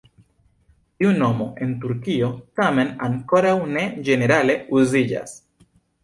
[1.01, 5.35] Tiu nomo en Turkio tamen ankoraŭ ne ĝenerale uziĝas.